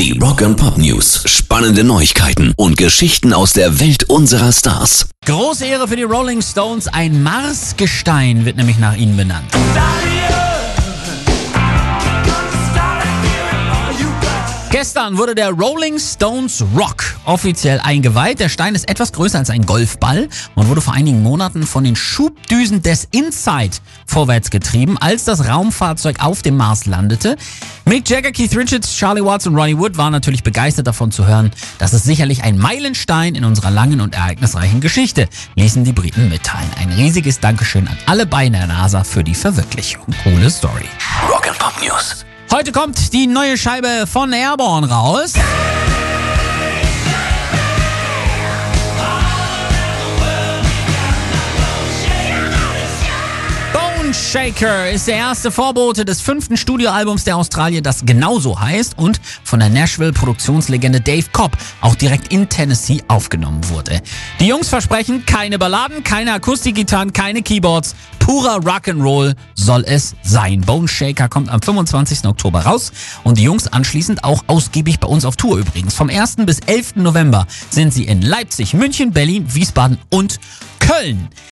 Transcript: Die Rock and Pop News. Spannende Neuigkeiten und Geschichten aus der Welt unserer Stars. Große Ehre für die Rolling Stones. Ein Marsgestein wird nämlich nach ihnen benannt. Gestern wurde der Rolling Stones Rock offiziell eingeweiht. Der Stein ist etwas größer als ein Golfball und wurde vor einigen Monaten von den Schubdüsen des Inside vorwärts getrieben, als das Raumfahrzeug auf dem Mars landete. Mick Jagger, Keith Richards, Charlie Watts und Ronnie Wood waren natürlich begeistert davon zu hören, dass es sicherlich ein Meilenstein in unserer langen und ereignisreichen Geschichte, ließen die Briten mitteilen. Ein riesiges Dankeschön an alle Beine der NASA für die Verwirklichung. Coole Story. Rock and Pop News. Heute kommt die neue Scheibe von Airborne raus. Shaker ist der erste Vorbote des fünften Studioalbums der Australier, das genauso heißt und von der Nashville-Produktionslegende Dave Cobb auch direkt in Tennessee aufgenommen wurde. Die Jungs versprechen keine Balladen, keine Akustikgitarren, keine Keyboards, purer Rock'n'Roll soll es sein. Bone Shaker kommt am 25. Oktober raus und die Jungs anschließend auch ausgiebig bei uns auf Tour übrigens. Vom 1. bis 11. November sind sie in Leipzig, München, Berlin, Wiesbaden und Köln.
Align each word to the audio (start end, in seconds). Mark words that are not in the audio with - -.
Die 0.00 0.18
Rock 0.18 0.40
and 0.40 0.56
Pop 0.56 0.78
News. 0.78 1.24
Spannende 1.26 1.84
Neuigkeiten 1.84 2.54
und 2.56 2.78
Geschichten 2.78 3.34
aus 3.34 3.52
der 3.52 3.80
Welt 3.80 4.04
unserer 4.08 4.50
Stars. 4.50 5.10
Große 5.26 5.66
Ehre 5.66 5.88
für 5.88 5.96
die 5.96 6.04
Rolling 6.04 6.40
Stones. 6.40 6.88
Ein 6.88 7.22
Marsgestein 7.22 8.46
wird 8.46 8.56
nämlich 8.56 8.78
nach 8.78 8.96
ihnen 8.96 9.18
benannt. 9.18 9.52
Gestern 14.70 15.18
wurde 15.18 15.34
der 15.34 15.50
Rolling 15.50 15.98
Stones 15.98 16.64
Rock 16.76 17.16
offiziell 17.24 17.80
eingeweiht. 17.80 18.38
Der 18.38 18.48
Stein 18.48 18.76
ist 18.76 18.88
etwas 18.88 19.12
größer 19.12 19.40
als 19.40 19.50
ein 19.50 19.66
Golfball 19.66 20.28
und 20.54 20.68
wurde 20.68 20.80
vor 20.80 20.94
einigen 20.94 21.24
Monaten 21.24 21.66
von 21.66 21.82
den 21.82 21.96
Schubdüsen 21.96 22.80
des 22.80 23.08
Inside 23.10 23.78
vorwärts 24.06 24.48
getrieben, 24.48 24.96
als 24.96 25.24
das 25.24 25.48
Raumfahrzeug 25.48 26.22
auf 26.22 26.42
dem 26.42 26.56
Mars 26.56 26.86
landete. 26.86 27.36
Mick 27.84 28.08
Jagger, 28.08 28.30
Keith 28.30 28.56
Richards, 28.56 28.94
Charlie 28.94 29.24
Watts 29.24 29.48
und 29.48 29.56
Ronnie 29.56 29.76
Wood 29.76 29.96
waren 29.96 30.12
natürlich 30.12 30.44
begeistert 30.44 30.86
davon 30.86 31.10
zu 31.10 31.26
hören, 31.26 31.50
dass 31.78 31.92
es 31.92 32.04
sicherlich 32.04 32.44
ein 32.44 32.56
Meilenstein 32.56 33.34
in 33.34 33.44
unserer 33.44 33.72
langen 33.72 34.00
und 34.00 34.14
ereignisreichen 34.14 34.80
Geschichte, 34.80 35.28
ließen 35.56 35.82
die 35.82 35.92
Briten 35.92 36.28
mitteilen. 36.28 36.70
Ein 36.78 36.92
riesiges 36.92 37.40
Dankeschön 37.40 37.88
an 37.88 37.98
alle 38.06 38.24
Beine 38.24 38.58
der 38.58 38.66
NASA 38.68 39.02
für 39.02 39.24
die 39.24 39.34
Verwirklichung. 39.34 40.06
Coole 40.22 40.48
Story. 40.48 40.86
Rock 41.28 41.48
and 41.48 41.58
Pop 41.58 41.74
News. 41.82 42.24
Heute 42.52 42.72
kommt 42.72 43.12
die 43.12 43.28
neue 43.28 43.56
Scheibe 43.56 44.06
von 44.08 44.32
Airborne 44.32 44.90
raus. 44.90 45.34
Shaker 54.12 54.90
ist 54.90 55.06
der 55.08 55.16
erste 55.16 55.50
Vorbote 55.50 56.04
des 56.04 56.20
fünften 56.20 56.56
Studioalbums 56.56 57.24
der 57.24 57.36
Australier, 57.36 57.82
das 57.82 58.04
genauso 58.04 58.58
heißt 58.58 58.98
und 58.98 59.20
von 59.44 59.60
der 59.60 59.68
Nashville-Produktionslegende 59.68 61.00
Dave 61.00 61.26
Cobb 61.32 61.56
auch 61.80 61.94
direkt 61.94 62.32
in 62.32 62.48
Tennessee 62.48 63.02
aufgenommen 63.08 63.60
wurde. 63.68 64.02
Die 64.40 64.46
Jungs 64.46 64.68
versprechen 64.68 65.24
keine 65.26 65.58
Balladen, 65.58 66.02
keine 66.02 66.32
Akustikgitarren, 66.32 67.12
keine 67.12 67.42
Keyboards, 67.42 67.94
purer 68.18 68.56
Rock'n'Roll 68.58 69.34
soll 69.54 69.84
es 69.86 70.14
sein. 70.22 70.60
Bone 70.62 70.88
Shaker 70.88 71.28
kommt 71.28 71.48
am 71.48 71.62
25. 71.62 72.24
Oktober 72.24 72.60
raus 72.60 72.92
und 73.22 73.38
die 73.38 73.44
Jungs 73.44 73.68
anschließend 73.68 74.24
auch 74.24 74.44
ausgiebig 74.46 75.00
bei 75.00 75.08
uns 75.08 75.24
auf 75.24 75.36
Tour 75.36 75.58
übrigens. 75.58 75.94
Vom 75.94 76.10
1. 76.10 76.36
bis 76.46 76.60
11. 76.60 76.96
November 76.96 77.46
sind 77.70 77.92
sie 77.92 78.04
in 78.04 78.22
Leipzig, 78.22 78.74
München, 78.74 79.12
Berlin, 79.12 79.46
Wiesbaden 79.54 79.98
und 80.10 80.40
Köln. 80.80 81.28